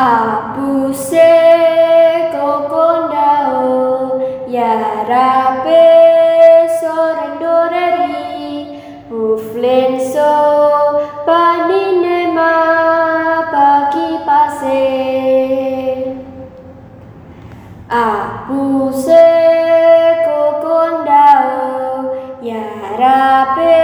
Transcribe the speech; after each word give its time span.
Abuse 0.00 1.28
kokondao 2.32 4.16
yarabe 4.48 5.84
sorendoreri 6.80 8.80
uflenso 9.24 10.32
paninema 11.26 12.52
pagi 13.52 14.10
pase. 14.26 14.84
Abuse 17.90 19.26
kokondao 20.24 21.60
yarabe 22.50 23.76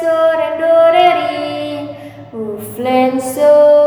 sorendoreri 0.00 1.88
uflenso 2.32 3.77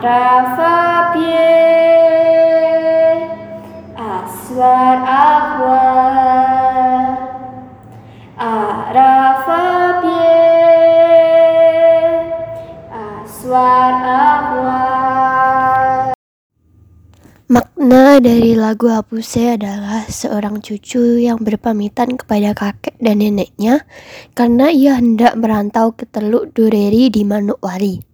Arafabie 0.00 1.44
aswar 4.00 4.96
akwar 5.04 7.20
Arafabie 8.40 10.24
aswar 12.88 13.92
akwar 14.00 16.16
Makna 17.52 18.24
dari 18.24 18.56
lagu 18.56 18.88
Apuse 18.88 19.52
adalah 19.52 20.08
seorang 20.08 20.64
cucu 20.64 21.20
yang 21.20 21.44
berpamitan 21.44 22.16
kepada 22.16 22.56
kakek 22.56 22.96
dan 23.04 23.20
neneknya 23.20 23.84
karena 24.32 24.72
ia 24.72 24.96
hendak 24.96 25.36
merantau 25.36 25.92
ke 25.92 26.08
Teluk 26.08 26.56
Dureri 26.56 27.12
di 27.12 27.20
Manokwari. 27.20 28.09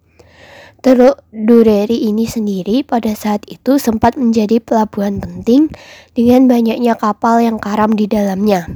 Teluk 0.86 1.18
Dureri 1.34 2.06
ini 2.06 2.30
sendiri 2.30 2.86
pada 2.86 3.10
saat 3.18 3.42
itu 3.50 3.74
sempat 3.74 4.14
menjadi 4.14 4.62
pelabuhan 4.62 5.18
penting 5.18 5.66
dengan 6.14 6.46
banyaknya 6.46 6.94
kapal 6.94 7.42
yang 7.42 7.58
karam 7.58 7.98
di 7.98 8.06
dalamnya. 8.06 8.70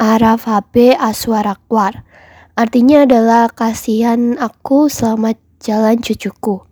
Arafabe 0.00 0.96
Aswarakwar 0.96 2.08
artinya 2.56 3.04
adalah 3.04 3.52
kasihan 3.52 4.40
aku 4.40 4.88
selamat 4.88 5.36
jalan 5.60 6.00
cucuku. 6.00 6.64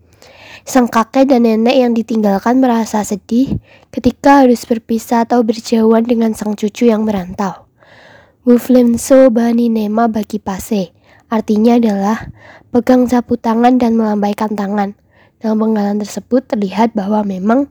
Sang 0.64 0.88
kakek 0.88 1.28
dan 1.28 1.44
nenek 1.44 1.76
yang 1.76 1.92
ditinggalkan 1.92 2.56
merasa 2.56 3.04
sedih 3.04 3.60
ketika 3.92 4.48
harus 4.48 4.64
berpisah 4.64 5.28
atau 5.28 5.44
berjauhan 5.44 6.08
dengan 6.08 6.32
sang 6.32 6.56
cucu 6.56 6.88
yang 6.88 7.04
merantau. 7.04 7.68
Muflemso 8.42 9.30
bani 9.30 9.70
nema 9.70 10.10
bagi 10.10 10.42
pase 10.42 10.90
artinya 11.30 11.78
adalah 11.78 12.26
pegang 12.74 13.06
sapu 13.06 13.38
tangan 13.38 13.78
dan 13.78 13.94
melambaikan 13.94 14.58
tangan. 14.58 14.98
Dalam 15.38 15.62
penggalan 15.62 16.02
tersebut 16.02 16.50
terlihat 16.50 16.90
bahwa 16.90 17.22
memang 17.22 17.70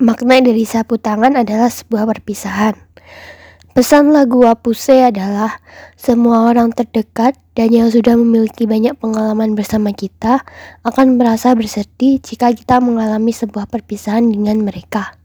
makna 0.00 0.40
dari 0.40 0.64
sapu 0.64 0.96
tangan 0.96 1.36
adalah 1.36 1.68
sebuah 1.68 2.08
perpisahan. 2.08 2.72
Pesan 3.76 4.16
lagu 4.16 4.48
Wapuse 4.48 5.12
adalah 5.12 5.60
semua 5.92 6.48
orang 6.48 6.72
terdekat 6.72 7.36
dan 7.52 7.68
yang 7.68 7.92
sudah 7.92 8.16
memiliki 8.16 8.64
banyak 8.64 8.96
pengalaman 8.96 9.52
bersama 9.52 9.92
kita 9.92 10.40
akan 10.88 11.20
merasa 11.20 11.52
bersedih 11.52 12.16
jika 12.16 12.48
kita 12.56 12.80
mengalami 12.80 13.36
sebuah 13.36 13.68
perpisahan 13.68 14.24
dengan 14.24 14.64
mereka. 14.64 15.20